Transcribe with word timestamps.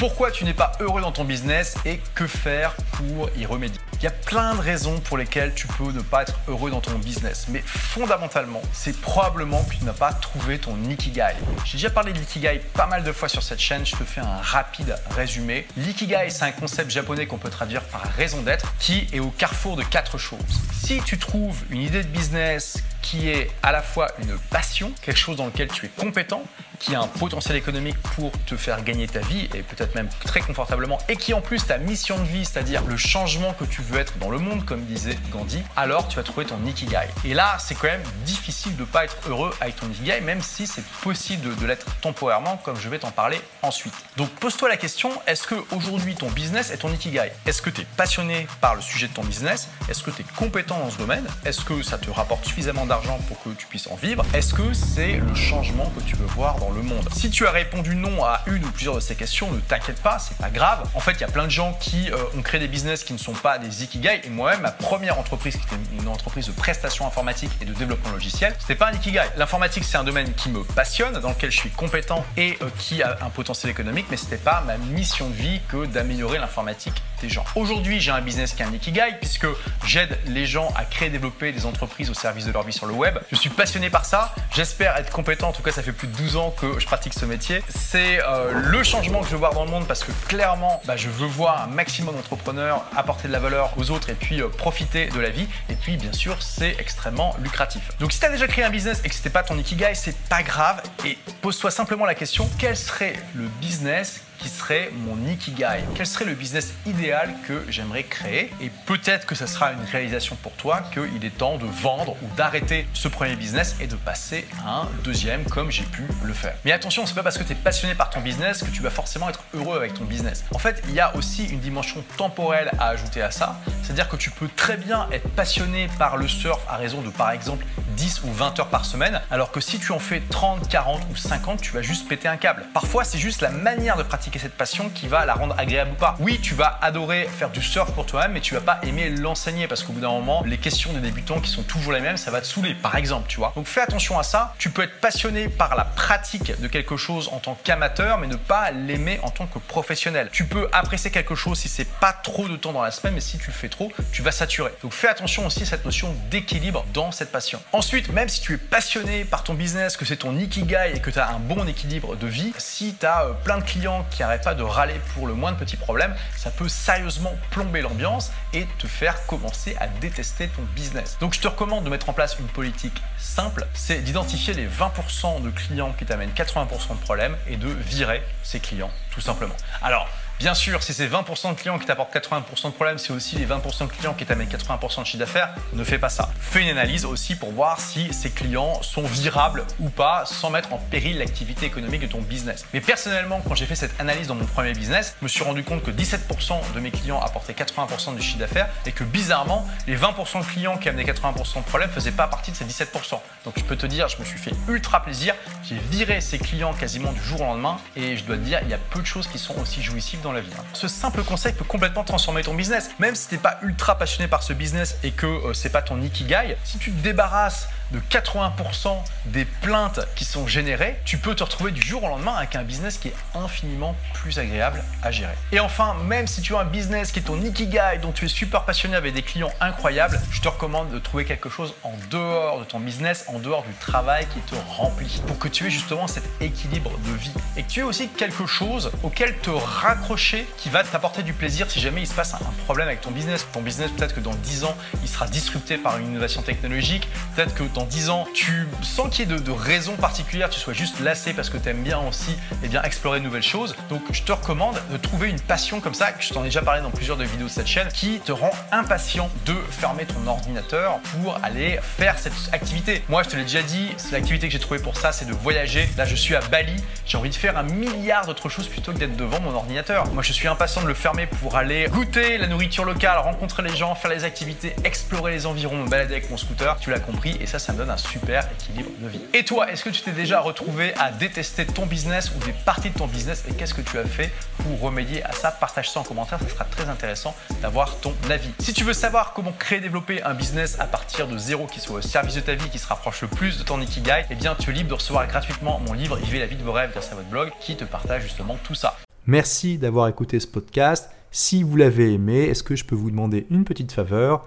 Pourquoi 0.00 0.30
tu 0.30 0.46
n'es 0.46 0.54
pas 0.54 0.72
heureux 0.80 1.02
dans 1.02 1.12
ton 1.12 1.24
business 1.24 1.74
et 1.84 2.00
que 2.14 2.26
faire 2.26 2.74
pour 2.92 3.28
y 3.36 3.44
remédier 3.44 3.78
Il 3.96 4.02
y 4.02 4.06
a 4.06 4.10
plein 4.10 4.54
de 4.54 4.60
raisons 4.62 4.98
pour 4.98 5.18
lesquelles 5.18 5.52
tu 5.52 5.66
peux 5.66 5.92
ne 5.92 6.00
pas 6.00 6.22
être 6.22 6.40
heureux 6.48 6.70
dans 6.70 6.80
ton 6.80 6.94
business, 6.94 7.48
mais 7.50 7.62
fondamentalement, 7.66 8.62
c'est 8.72 8.98
probablement 8.98 9.62
que 9.64 9.74
tu 9.74 9.84
n'as 9.84 9.92
pas 9.92 10.14
trouvé 10.14 10.58
ton 10.58 10.74
Ikigai. 10.88 11.34
J'ai 11.66 11.76
déjà 11.76 11.90
parlé 11.90 12.14
de 12.14 12.18
l'Ikigai 12.18 12.62
pas 12.72 12.86
mal 12.86 13.04
de 13.04 13.12
fois 13.12 13.28
sur 13.28 13.42
cette 13.42 13.60
chaîne, 13.60 13.84
je 13.84 13.94
te 13.94 14.04
fais 14.04 14.22
un 14.22 14.40
rapide 14.40 14.96
résumé. 15.10 15.66
L'ikigai, 15.76 16.30
c'est 16.30 16.44
un 16.44 16.52
concept 16.52 16.90
japonais 16.90 17.26
qu'on 17.26 17.36
peut 17.36 17.50
traduire 17.50 17.82
par 17.82 18.00
raison 18.16 18.40
d'être 18.40 18.72
qui 18.78 19.06
est 19.12 19.20
au 19.20 19.28
carrefour 19.28 19.76
de 19.76 19.82
quatre 19.82 20.16
choses. 20.16 20.62
Si 20.82 21.02
tu 21.02 21.18
trouves 21.18 21.58
une 21.68 21.82
idée 21.82 22.02
de 22.02 22.08
business 22.08 22.82
qui 23.02 23.28
est 23.28 23.50
à 23.62 23.72
la 23.72 23.82
fois 23.82 24.08
une 24.22 24.36
passion, 24.50 24.92
quelque 25.02 25.18
chose 25.18 25.36
dans 25.36 25.46
lequel 25.46 25.68
tu 25.68 25.86
es 25.86 25.88
compétent, 25.88 26.44
qui 26.80 26.94
a 26.94 27.00
un 27.00 27.06
potentiel 27.06 27.56
économique 27.56 27.98
pour 28.16 28.32
te 28.46 28.56
faire 28.56 28.82
gagner 28.82 29.06
ta 29.06 29.20
vie 29.20 29.48
et 29.54 29.62
peut-être 29.62 29.94
même 29.94 30.08
très 30.24 30.40
confortablement, 30.40 30.98
et 31.08 31.16
qui 31.16 31.34
en 31.34 31.40
plus 31.40 31.66
ta 31.66 31.78
mission 31.78 32.18
de 32.18 32.24
vie, 32.24 32.44
c'est-à-dire 32.44 32.82
le 32.86 32.96
changement 32.96 33.52
que 33.52 33.64
tu 33.64 33.82
veux 33.82 34.00
être 34.00 34.16
dans 34.18 34.30
le 34.30 34.38
monde, 34.38 34.64
comme 34.64 34.82
disait 34.84 35.16
Gandhi, 35.30 35.62
alors 35.76 36.08
tu 36.08 36.16
vas 36.16 36.22
trouver 36.22 36.46
ton 36.46 36.64
ikigai. 36.66 37.06
Et 37.24 37.34
là, 37.34 37.58
c'est 37.60 37.74
quand 37.74 37.88
même 37.88 38.02
difficile 38.24 38.74
de 38.76 38.80
ne 38.80 38.86
pas 38.86 39.04
être 39.04 39.16
heureux 39.28 39.54
avec 39.60 39.76
ton 39.76 39.88
ikigai, 39.90 40.20
même 40.22 40.40
si 40.40 40.66
c'est 40.66 40.84
possible 41.02 41.54
de, 41.56 41.66
l'être 41.66 41.86
temporairement, 42.00 42.56
comme 42.56 42.80
je 42.80 42.88
vais 42.88 42.98
t'en 42.98 43.10
parler 43.10 43.40
ensuite. 43.62 43.94
Donc 44.16 44.30
pose-toi 44.30 44.68
la 44.70 44.78
question, 44.78 45.10
est-ce 45.26 45.46
que 45.46 45.56
aujourd'hui 45.72 46.14
ton 46.14 46.30
business 46.30 46.70
est 46.70 46.78
ton 46.78 46.90
ikigai? 46.90 47.30
Est-ce 47.46 47.60
que 47.60 47.70
tu 47.70 47.82
es 47.82 47.86
passionné 47.96 48.46
par 48.62 48.74
le 48.74 48.80
sujet 48.80 49.08
de 49.08 49.12
ton 49.12 49.22
business? 49.22 49.68
Est-ce 49.90 50.02
que 50.02 50.10
tu 50.10 50.22
es 50.22 50.24
compétent 50.36 50.78
dans 50.78 50.90
ce 50.90 50.96
domaine? 50.96 51.26
Est-ce 51.44 51.60
que 51.60 51.82
ça 51.82 51.98
te 51.98 52.10
rapporte 52.10 52.46
suffisamment 52.46 52.86
pour 53.28 53.40
que 53.42 53.50
tu 53.50 53.66
puisses 53.66 53.86
en 53.86 53.94
vivre 53.94 54.24
Est-ce 54.34 54.52
que 54.52 54.72
c'est 54.72 55.18
le 55.18 55.34
changement 55.34 55.92
que 55.96 56.02
tu 56.02 56.16
veux 56.16 56.26
voir 56.26 56.56
dans 56.56 56.70
le 56.70 56.82
monde? 56.82 57.08
Si 57.12 57.30
tu 57.30 57.46
as 57.46 57.52
répondu 57.52 57.94
non 57.94 58.24
à 58.24 58.42
une 58.46 58.64
ou 58.64 58.70
plusieurs 58.70 58.96
de 58.96 59.00
ces 59.00 59.14
questions, 59.14 59.48
ne 59.52 59.60
t'inquiète 59.60 60.02
pas, 60.02 60.18
c'est 60.18 60.36
pas 60.36 60.50
grave. 60.50 60.88
En 60.94 61.00
fait, 61.00 61.12
il 61.12 61.20
y 61.20 61.24
a 61.24 61.28
plein 61.28 61.44
de 61.44 61.50
gens 61.50 61.72
qui 61.80 62.10
euh, 62.10 62.16
ont 62.36 62.42
créé 62.42 62.58
des 62.58 62.66
business 62.66 63.04
qui 63.04 63.12
ne 63.12 63.18
sont 63.18 63.32
pas 63.32 63.58
des 63.58 63.84
ikigai. 63.84 64.22
Et 64.24 64.28
moi-même, 64.28 64.62
ma 64.62 64.72
première 64.72 65.18
entreprise, 65.20 65.56
qui 65.56 65.62
était 65.62 65.76
une 66.00 66.08
entreprise 66.08 66.48
de 66.48 66.52
prestation 66.52 67.06
informatique 67.06 67.52
et 67.60 67.64
de 67.64 67.72
développement 67.72 68.10
logiciel, 68.10 68.56
c'était 68.58 68.74
pas 68.74 68.88
un 68.88 68.92
ikigai. 68.92 69.22
L'informatique, 69.36 69.84
c'est 69.84 69.96
un 69.96 70.04
domaine 70.04 70.32
qui 70.34 70.48
me 70.48 70.64
passionne, 70.64 71.12
dans 71.20 71.30
lequel 71.30 71.52
je 71.52 71.58
suis 71.58 71.70
compétent 71.70 72.24
et 72.36 72.58
euh, 72.60 72.68
qui 72.78 73.04
a 73.04 73.18
un 73.22 73.30
potentiel 73.30 73.70
économique, 73.70 74.06
mais 74.10 74.16
c'était 74.16 74.36
pas 74.36 74.64
ma 74.66 74.76
mission 74.78 75.28
de 75.28 75.34
vie 75.34 75.60
que 75.68 75.86
d'améliorer 75.86 76.38
l'informatique 76.38 77.02
des 77.22 77.28
gens. 77.28 77.44
Aujourd'hui, 77.54 78.00
j'ai 78.00 78.10
un 78.10 78.20
business 78.20 78.54
qui 78.54 78.62
est 78.62 78.66
un 78.66 78.72
ikigai 78.72 79.16
puisque 79.20 79.46
j'aide 79.84 80.18
les 80.26 80.46
gens 80.46 80.72
à 80.74 80.84
créer 80.84 81.08
et 81.08 81.10
développer 81.10 81.52
des 81.52 81.66
entreprises 81.66 82.10
au 82.10 82.14
service 82.14 82.46
de 82.46 82.52
leur 82.52 82.64
vie 82.64 82.79
le 82.86 82.94
web. 82.94 83.18
Je 83.30 83.36
suis 83.36 83.50
passionné 83.50 83.90
par 83.90 84.04
ça. 84.04 84.34
J'espère 84.54 84.96
être 84.96 85.10
compétent. 85.10 85.48
En 85.48 85.52
tout 85.52 85.62
cas, 85.62 85.72
ça 85.72 85.82
fait 85.82 85.92
plus 85.92 86.08
de 86.08 86.16
12 86.16 86.36
ans 86.36 86.54
que 86.58 86.78
je 86.78 86.86
pratique 86.86 87.14
ce 87.14 87.24
métier. 87.24 87.62
C'est 87.68 88.20
euh, 88.24 88.52
le 88.52 88.82
changement 88.82 89.20
que 89.20 89.26
je 89.26 89.32
veux 89.32 89.38
voir 89.38 89.54
dans 89.54 89.64
le 89.64 89.70
monde 89.70 89.86
parce 89.86 90.04
que 90.04 90.12
clairement, 90.28 90.80
bah, 90.86 90.96
je 90.96 91.08
veux 91.08 91.26
voir 91.26 91.62
un 91.62 91.66
maximum 91.66 92.14
d'entrepreneurs 92.14 92.84
apporter 92.96 93.28
de 93.28 93.32
la 93.32 93.38
valeur 93.38 93.72
aux 93.76 93.90
autres 93.90 94.10
et 94.10 94.14
puis 94.14 94.40
euh, 94.40 94.48
profiter 94.48 95.06
de 95.06 95.20
la 95.20 95.30
vie. 95.30 95.48
Et 95.68 95.74
puis, 95.74 95.96
bien 95.96 96.12
sûr, 96.12 96.42
c'est 96.42 96.76
extrêmement 96.78 97.36
lucratif. 97.42 97.90
Donc, 97.98 98.12
si 98.12 98.20
tu 98.20 98.26
as 98.26 98.30
déjà 98.30 98.46
créé 98.46 98.64
un 98.64 98.70
business 98.70 99.00
et 99.04 99.08
que 99.08 99.14
c'était 99.14 99.30
pas 99.30 99.42
ton 99.42 99.58
ikigai, 99.58 99.94
c'est 99.94 100.16
pas 100.28 100.42
grave. 100.42 100.82
Et 101.04 101.18
pose-toi 101.40 101.70
simplement 101.70 102.06
la 102.06 102.14
question 102.14 102.48
quel 102.58 102.76
serait 102.76 103.14
le 103.34 103.46
business 103.60 104.22
qui 104.40 104.48
serait 104.48 104.90
mon 104.92 105.16
ikigai 105.26 105.84
Quel 105.94 106.06
serait 106.06 106.24
le 106.24 106.34
business 106.34 106.72
idéal 106.86 107.34
que 107.46 107.64
j'aimerais 107.68 108.04
créer? 108.04 108.50
Et 108.60 108.70
peut-être 108.86 109.26
que 109.26 109.34
ça 109.34 109.46
sera 109.46 109.72
une 109.72 109.84
réalisation 109.90 110.36
pour 110.36 110.52
toi 110.52 110.82
qu'il 110.92 111.24
est 111.24 111.36
temps 111.36 111.58
de 111.58 111.66
vendre 111.66 112.16
ou 112.22 112.36
d'arrêter 112.36 112.86
ce 112.94 113.08
premier 113.08 113.36
business 113.36 113.76
et 113.80 113.86
de 113.86 113.96
passer 113.96 114.46
à 114.64 114.82
un 114.82 114.88
deuxième 115.04 115.44
comme 115.44 115.70
j'ai 115.70 115.84
pu 115.84 116.02
le 116.24 116.32
faire. 116.32 116.54
Mais 116.64 116.72
attention, 116.72 117.06
c'est 117.06 117.14
pas 117.14 117.22
parce 117.22 117.38
que 117.38 117.44
tu 117.44 117.52
es 117.52 117.56
passionné 117.56 117.94
par 117.94 118.10
ton 118.10 118.20
business 118.20 118.62
que 118.62 118.70
tu 118.70 118.82
vas 118.82 118.90
forcément 118.90 119.28
être 119.28 119.44
heureux 119.54 119.76
avec 119.76 119.94
ton 119.94 120.04
business. 120.04 120.44
En 120.54 120.58
fait, 120.58 120.82
il 120.88 120.94
y 120.94 121.00
a 121.00 121.14
aussi 121.16 121.46
une 121.46 121.60
dimension 121.60 122.02
temporelle 122.16 122.70
à 122.78 122.88
ajouter 122.88 123.22
à 123.22 123.30
ça, 123.30 123.60
c'est-à-dire 123.82 124.08
que 124.08 124.16
tu 124.16 124.30
peux 124.30 124.48
très 124.56 124.76
bien 124.76 125.08
être 125.12 125.28
passionné 125.30 125.88
par 125.98 126.16
le 126.16 126.28
surf 126.28 126.60
à 126.68 126.76
raison 126.76 127.02
de 127.02 127.10
par 127.10 127.30
exemple 127.30 127.64
10 128.00 128.22
ou 128.24 128.32
20 128.32 128.58
heures 128.58 128.68
par 128.68 128.86
semaine, 128.86 129.20
alors 129.30 129.52
que 129.52 129.60
si 129.60 129.78
tu 129.78 129.92
en 129.92 129.98
fais 129.98 130.20
30, 130.20 130.70
40 130.70 131.02
ou 131.10 131.16
50, 131.16 131.60
tu 131.60 131.72
vas 131.72 131.82
juste 131.82 132.08
péter 132.08 132.28
un 132.28 132.38
câble. 132.38 132.64
Parfois, 132.72 133.04
c'est 133.04 133.18
juste 133.18 133.42
la 133.42 133.50
manière 133.50 133.98
de 133.98 134.02
pratiquer 134.02 134.38
cette 134.38 134.56
passion 134.56 134.88
qui 134.88 135.06
va 135.06 135.26
la 135.26 135.34
rendre 135.34 135.54
agréable 135.58 135.90
ou 135.90 135.96
pas. 135.96 136.16
Oui, 136.18 136.40
tu 136.40 136.54
vas 136.54 136.78
adorer 136.80 137.28
faire 137.28 137.50
du 137.50 137.60
surf 137.62 137.92
pour 137.92 138.06
toi-même, 138.06 138.32
mais 138.32 138.40
tu 138.40 138.54
vas 138.54 138.62
pas 138.62 138.80
aimer 138.84 139.10
l'enseigner 139.10 139.68
parce 139.68 139.82
qu'au 139.82 139.92
bout 139.92 140.00
d'un 140.00 140.08
moment, 140.08 140.42
les 140.46 140.56
questions 140.56 140.94
des 140.94 141.00
débutants 141.00 141.40
qui 141.40 141.50
sont 141.50 141.62
toujours 141.62 141.92
les 141.92 142.00
mêmes, 142.00 142.16
ça 142.16 142.30
va 142.30 142.40
te 142.40 142.46
saouler, 142.46 142.72
par 142.72 142.96
exemple, 142.96 143.26
tu 143.28 143.36
vois. 143.36 143.52
Donc 143.54 143.66
fais 143.66 143.82
attention 143.82 144.18
à 144.18 144.22
ça. 144.22 144.54
Tu 144.56 144.70
peux 144.70 144.82
être 144.82 144.98
passionné 144.98 145.50
par 145.50 145.76
la 145.76 145.84
pratique 145.84 146.58
de 146.58 146.68
quelque 146.68 146.96
chose 146.96 147.28
en 147.34 147.38
tant 147.38 147.58
qu'amateur, 147.62 148.16
mais 148.16 148.28
ne 148.28 148.36
pas 148.36 148.70
l'aimer 148.70 149.20
en 149.22 149.30
tant 149.30 149.46
que 149.46 149.58
professionnel. 149.58 150.30
Tu 150.32 150.46
peux 150.46 150.70
apprécier 150.72 151.10
quelque 151.10 151.34
chose 151.34 151.58
si 151.58 151.68
c'est 151.68 151.84
pas 152.00 152.14
trop 152.14 152.48
de 152.48 152.56
temps 152.56 152.72
dans 152.72 152.82
la 152.82 152.92
semaine, 152.92 153.12
mais 153.12 153.20
si 153.20 153.36
tu 153.36 153.48
le 153.48 153.52
fais 153.52 153.68
trop, 153.68 153.92
tu 154.10 154.22
vas 154.22 154.32
saturer. 154.32 154.72
Donc 154.82 154.94
fais 154.94 155.08
attention 155.08 155.44
aussi 155.44 155.64
à 155.64 155.66
cette 155.66 155.84
notion 155.84 156.16
d'équilibre 156.30 156.86
dans 156.94 157.12
cette 157.12 157.30
passion. 157.30 157.60
Ensuite, 157.74 157.89
même 158.12 158.28
si 158.28 158.40
tu 158.40 158.54
es 158.54 158.56
passionné 158.56 159.24
par 159.24 159.42
ton 159.42 159.54
business, 159.54 159.96
que 159.96 160.04
c'est 160.04 160.18
ton 160.18 160.36
ikigai 160.36 160.92
et 160.94 161.00
que 161.00 161.10
tu 161.10 161.18
as 161.18 161.28
un 161.28 161.40
bon 161.40 161.66
équilibre 161.66 162.16
de 162.16 162.26
vie, 162.26 162.52
si 162.56 162.94
tu 162.94 163.04
as 163.04 163.24
euh, 163.24 163.32
plein 163.32 163.58
de 163.58 163.64
clients 163.64 164.06
qui 164.10 164.22
n'arrêtent 164.22 164.44
pas 164.44 164.54
de 164.54 164.62
râler 164.62 165.00
pour 165.14 165.26
le 165.26 165.34
moins 165.34 165.50
de 165.52 165.56
petits 165.56 165.76
problèmes, 165.76 166.14
ça 166.36 166.50
peut 166.50 166.68
sérieusement 166.68 167.34
plomber 167.50 167.82
l'ambiance 167.82 168.30
et 168.52 168.66
te 168.78 168.86
faire 168.86 169.26
commencer 169.26 169.76
à 169.80 169.88
détester 169.88 170.48
ton 170.48 170.62
business. 170.74 171.16
Donc 171.20 171.34
je 171.34 171.40
te 171.40 171.48
recommande 171.48 171.84
de 171.84 171.90
mettre 171.90 172.08
en 172.08 172.12
place 172.12 172.36
une 172.38 172.46
politique 172.46 173.02
simple, 173.18 173.66
c'est 173.74 174.02
d'identifier 174.02 174.54
les 174.54 174.68
20% 174.68 175.42
de 175.42 175.50
clients 175.50 175.92
qui 175.98 176.04
t'amènent 176.04 176.30
80% 176.30 176.96
de 176.96 177.02
problèmes 177.02 177.36
et 177.48 177.56
de 177.56 177.68
virer 177.68 178.22
ces 178.44 178.60
clients 178.60 178.90
tout 179.10 179.20
simplement. 179.20 179.56
Alors, 179.82 180.08
Bien 180.40 180.54
sûr, 180.54 180.82
si 180.82 180.94
c'est 180.94 181.06
20% 181.06 181.50
de 181.50 181.60
clients 181.60 181.78
qui 181.78 181.84
t'apportent 181.84 182.14
80% 182.14 182.68
de 182.68 182.70
problèmes, 182.70 182.96
c'est 182.96 183.12
aussi 183.12 183.36
les 183.36 183.44
20% 183.44 183.88
de 183.88 183.92
clients 183.92 184.14
qui 184.14 184.24
t'amènent 184.24 184.48
80% 184.48 185.00
de 185.00 185.04
chiffre 185.04 185.18
d'affaires, 185.18 185.54
ne 185.74 185.84
fais 185.84 185.98
pas 185.98 186.08
ça. 186.08 186.30
Fais 186.40 186.62
une 186.62 186.70
analyse 186.70 187.04
aussi 187.04 187.36
pour 187.36 187.52
voir 187.52 187.78
si 187.78 188.10
ces 188.14 188.30
clients 188.30 188.80
sont 188.80 189.02
virables 189.02 189.66
ou 189.80 189.90
pas 189.90 190.24
sans 190.24 190.48
mettre 190.48 190.72
en 190.72 190.78
péril 190.78 191.18
l'activité 191.18 191.66
économique 191.66 192.00
de 192.00 192.06
ton 192.06 192.22
business. 192.22 192.64
Mais 192.72 192.80
personnellement, 192.80 193.42
quand 193.46 193.54
j'ai 193.54 193.66
fait 193.66 193.74
cette 193.74 194.00
analyse 194.00 194.28
dans 194.28 194.34
mon 194.34 194.46
premier 194.46 194.72
business, 194.72 195.14
je 195.20 195.26
me 195.26 195.28
suis 195.28 195.44
rendu 195.44 195.62
compte 195.62 195.82
que 195.82 195.90
17% 195.90 196.72
de 196.74 196.80
mes 196.80 196.90
clients 196.90 197.20
apportaient 197.20 197.52
80% 197.52 198.16
du 198.16 198.22
chiffre 198.22 198.38
d'affaires 198.38 198.70
et 198.86 198.92
que 198.92 199.04
bizarrement, 199.04 199.68
les 199.86 199.98
20% 199.98 200.40
de 200.40 200.46
clients 200.46 200.78
qui 200.78 200.88
amenaient 200.88 201.04
80% 201.04 201.58
de 201.58 201.64
problèmes 201.64 201.90
ne 201.90 201.94
faisaient 201.94 202.12
pas 202.12 202.28
partie 202.28 202.50
de 202.50 202.56
ces 202.56 202.64
17%. 202.64 203.20
Donc 203.44 203.58
je 203.58 203.64
peux 203.64 203.76
te 203.76 203.84
dire, 203.84 204.08
je 204.08 204.16
me 204.16 204.24
suis 204.24 204.38
fait 204.38 204.54
ultra 204.68 205.02
plaisir. 205.02 205.34
J'ai 205.68 205.76
viré 205.76 206.22
ces 206.22 206.38
clients 206.38 206.72
quasiment 206.72 207.12
du 207.12 207.20
jour 207.20 207.42
au 207.42 207.44
lendemain 207.44 207.76
et 207.94 208.16
je 208.16 208.24
dois 208.24 208.36
te 208.36 208.42
dire, 208.42 208.60
il 208.62 208.70
y 208.70 208.74
a 208.74 208.78
peu 208.78 209.00
de 209.00 209.06
choses 209.06 209.26
qui 209.26 209.38
sont 209.38 209.60
aussi 209.60 209.82
jouissives 209.82 210.22
dans 210.22 210.29
la 210.32 210.40
vie. 210.40 210.50
Hein. 210.58 210.64
Ce 210.72 210.88
simple 210.88 211.22
conseil 211.22 211.52
peut 211.52 211.64
complètement 211.64 212.04
transformer 212.04 212.42
ton 212.42 212.54
business. 212.54 212.90
Même 212.98 213.14
si 213.14 213.28
tu 213.28 213.34
n'es 213.34 213.40
pas 213.40 213.58
ultra 213.62 213.98
passionné 213.98 214.28
par 214.28 214.42
ce 214.42 214.52
business 214.52 214.96
et 215.02 215.10
que 215.10 215.26
euh, 215.26 215.54
c'est 215.54 215.70
pas 215.70 215.82
ton 215.82 216.00
ikigai, 216.00 216.56
si 216.64 216.78
tu 216.78 216.92
te 216.92 217.02
débarrasses 217.02 217.68
de 217.92 218.00
80% 218.10 218.96
des 219.26 219.44
plaintes 219.44 220.00
qui 220.16 220.24
sont 220.24 220.46
générées, 220.46 220.98
tu 221.04 221.18
peux 221.18 221.34
te 221.34 221.42
retrouver 221.42 221.70
du 221.70 221.82
jour 221.82 222.04
au 222.04 222.08
lendemain 222.08 222.34
avec 222.34 222.56
un 222.56 222.62
business 222.62 222.98
qui 222.98 223.08
est 223.08 223.14
infiniment 223.34 223.96
plus 224.14 224.38
agréable 224.38 224.82
à 225.02 225.10
gérer. 225.10 225.34
Et 225.52 225.60
enfin, 225.60 225.94
même 226.06 226.26
si 226.26 226.42
tu 226.42 226.54
as 226.54 226.60
un 226.60 226.64
business 226.64 227.12
qui 227.12 227.18
est 227.18 227.22
ton 227.22 227.40
ikigai, 227.40 227.98
dont 228.00 228.12
tu 228.12 228.26
es 228.26 228.28
super 228.28 228.64
passionné 228.64 228.96
avec 228.96 229.14
des 229.14 229.22
clients 229.22 229.52
incroyables, 229.60 230.20
je 230.30 230.40
te 230.40 230.48
recommande 230.48 230.90
de 230.90 230.98
trouver 230.98 231.24
quelque 231.24 231.48
chose 231.48 231.74
en 231.82 231.92
dehors 232.10 232.60
de 232.60 232.64
ton 232.64 232.80
business, 232.80 233.24
en 233.28 233.38
dehors 233.38 233.64
du 233.64 233.72
travail 233.74 234.26
qui 234.26 234.40
te 234.40 234.54
remplit, 234.76 235.22
pour 235.26 235.38
que 235.38 235.48
tu 235.48 235.66
aies 235.66 235.70
justement 235.70 236.06
cet 236.06 236.24
équilibre 236.40 236.90
de 237.06 237.12
vie 237.12 237.32
et 237.56 237.62
que 237.62 237.68
tu 237.68 237.80
aies 237.80 237.84
aussi 237.84 238.08
quelque 238.08 238.46
chose 238.46 238.90
auquel 239.02 239.36
te 239.38 239.50
raccrocher 239.50 240.46
qui 240.56 240.68
va 240.68 240.84
t'apporter 240.84 241.22
du 241.22 241.32
plaisir 241.32 241.70
si 241.70 241.80
jamais 241.80 242.02
il 242.02 242.06
se 242.06 242.14
passe 242.14 242.34
un 242.34 242.64
problème 242.64 242.88
avec 242.88 243.00
ton 243.00 243.10
business. 243.10 243.46
Ton 243.52 243.62
business, 243.62 243.90
peut-être 243.90 244.14
que 244.14 244.20
dans 244.20 244.34
10 244.34 244.64
ans, 244.64 244.76
il 245.02 245.08
sera 245.08 245.26
disrupté 245.26 245.76
par 245.76 245.98
une 245.98 246.06
innovation 246.06 246.42
technologique, 246.42 247.08
peut-être 247.34 247.54
que 247.54 247.64
dans 247.80 247.86
10 247.86 248.10
ans, 248.10 248.26
tu 248.34 248.68
sens 248.82 249.08
qu'il 249.08 249.20
y 249.20 249.32
ait 249.32 249.38
de, 249.38 249.42
de 249.42 249.50
raisons 249.50 249.96
particulières, 249.96 250.50
tu 250.50 250.60
sois 250.60 250.74
juste 250.74 251.00
lassé 251.00 251.32
parce 251.32 251.48
que 251.48 251.56
tu 251.56 251.70
aimes 251.70 251.82
bien 251.82 251.98
aussi 251.98 252.36
eh 252.62 252.68
bien, 252.68 252.82
explorer 252.82 253.20
de 253.20 253.24
nouvelles 253.24 253.42
choses. 253.42 253.74
Donc 253.88 254.02
je 254.10 254.22
te 254.22 254.32
recommande 254.32 254.78
de 254.92 254.98
trouver 254.98 255.30
une 255.30 255.40
passion 255.40 255.80
comme 255.80 255.94
ça, 255.94 256.12
que 256.12 256.22
je 256.22 256.34
t'en 256.34 256.42
ai 256.42 256.48
déjà 256.48 256.60
parlé 256.60 256.82
dans 256.82 256.90
plusieurs 256.90 257.16
de 257.16 257.24
vidéos 257.24 257.46
de 257.46 257.50
cette 257.50 257.66
chaîne, 257.66 257.88
qui 257.88 258.20
te 258.20 258.32
rend 258.32 258.50
impatient 258.70 259.30
de 259.46 259.54
fermer 259.70 260.04
ton 260.04 260.26
ordinateur 260.26 260.98
pour 260.98 261.38
aller 261.42 261.78
faire 261.96 262.18
cette 262.18 262.34
activité. 262.52 263.02
Moi, 263.08 263.22
je 263.22 263.30
te 263.30 263.36
l'ai 263.36 263.44
déjà 263.44 263.62
dit, 263.62 263.88
l'activité 264.12 264.48
que 264.48 264.52
j'ai 264.52 264.58
trouvée 264.58 264.80
pour 264.80 264.98
ça, 264.98 265.10
c'est 265.12 265.24
de 265.24 265.32
voyager. 265.32 265.88
Là, 265.96 266.04
je 266.04 266.14
suis 266.14 266.36
à 266.36 266.40
Bali, 266.40 266.76
j'ai 267.06 267.16
envie 267.16 267.30
de 267.30 267.34
faire 267.34 267.56
un 267.56 267.62
milliard 267.62 268.26
d'autres 268.26 268.50
choses 268.50 268.68
plutôt 268.68 268.92
que 268.92 268.98
d'être 268.98 269.16
devant 269.16 269.40
mon 269.40 269.54
ordinateur. 269.54 270.06
Moi, 270.12 270.22
je 270.22 270.34
suis 270.34 270.48
impatient 270.48 270.82
de 270.82 270.86
le 270.86 270.94
fermer 270.94 271.26
pour 271.26 271.56
aller 271.56 271.86
goûter 271.88 272.36
la 272.36 272.46
nourriture 272.46 272.84
locale, 272.84 273.20
rencontrer 273.20 273.62
les 273.62 273.74
gens, 273.74 273.94
faire 273.94 274.10
les 274.10 274.24
activités, 274.24 274.76
explorer 274.84 275.32
les 275.32 275.46
environs, 275.46 275.84
me 275.84 275.88
balader 275.88 276.12
avec 276.12 276.28
mon 276.30 276.36
scooter. 276.36 276.76
Tu 276.78 276.90
l'as 276.90 277.00
compris, 277.00 277.38
et 277.40 277.46
ça, 277.46 277.58
ça 277.58 277.69
me 277.72 277.78
donne 277.78 277.90
un 277.90 277.96
super 277.96 278.48
équilibre 278.52 278.90
de 279.00 279.08
vie. 279.08 279.20
Et 279.34 279.44
toi, 279.44 279.70
est-ce 279.70 279.84
que 279.84 279.90
tu 279.90 280.02
t'es 280.02 280.12
déjà 280.12 280.40
retrouvé 280.40 280.94
à 280.94 281.10
détester 281.10 281.66
ton 281.66 281.86
business 281.86 282.32
ou 282.34 282.44
des 282.44 282.52
parties 282.52 282.90
de 282.90 282.98
ton 282.98 283.06
business 283.06 283.44
et 283.48 283.54
qu'est-ce 283.54 283.74
que 283.74 283.82
tu 283.82 283.98
as 283.98 284.04
fait 284.04 284.30
pour 284.58 284.80
remédier 284.80 285.22
à 285.24 285.32
ça? 285.32 285.50
Partage 285.50 285.90
ça 285.90 286.00
en 286.00 286.02
commentaire, 286.02 286.38
ça 286.40 286.48
sera 286.48 286.64
très 286.64 286.88
intéressant 286.88 287.34
d'avoir 287.62 287.96
ton 288.00 288.14
avis. 288.28 288.50
Si 288.58 288.72
tu 288.72 288.84
veux 288.84 288.92
savoir 288.92 289.32
comment 289.32 289.52
créer 289.52 289.78
et 289.78 289.80
développer 289.80 290.22
un 290.22 290.34
business 290.34 290.78
à 290.80 290.86
partir 290.86 291.26
de 291.26 291.38
zéro 291.38 291.66
qui 291.66 291.80
soit 291.80 291.98
au 291.98 292.02
service 292.02 292.34
de 292.34 292.40
ta 292.40 292.54
vie, 292.54 292.68
qui 292.70 292.78
se 292.78 292.86
rapproche 292.86 293.22
le 293.22 293.28
plus 293.28 293.58
de 293.58 293.62
ton 293.62 293.80
ikigai, 293.80 294.24
eh 294.30 294.34
bien 294.34 294.54
tu 294.58 294.70
es 294.70 294.72
libre 294.72 294.90
de 294.90 294.94
recevoir 294.94 295.26
gratuitement 295.26 295.80
mon 295.86 295.92
livre 295.92 296.16
Vivez 296.16 296.38
la 296.38 296.46
vie 296.46 296.56
de 296.56 296.62
vos 296.62 296.72
rêves 296.72 296.90
grâce 296.92 297.12
à 297.12 297.14
votre 297.14 297.28
blog 297.28 297.50
qui 297.60 297.76
te 297.76 297.84
partage 297.84 298.22
justement 298.22 298.58
tout 298.64 298.74
ça. 298.74 298.96
Merci 299.26 299.78
d'avoir 299.78 300.08
écouté 300.08 300.40
ce 300.40 300.46
podcast. 300.46 301.10
Si 301.30 301.62
vous 301.62 301.76
l'avez 301.76 302.12
aimé, 302.12 302.44
est-ce 302.44 302.62
que 302.62 302.74
je 302.74 302.84
peux 302.84 302.96
vous 302.96 303.10
demander 303.10 303.46
une 303.50 303.64
petite 303.64 303.92
faveur? 303.92 304.46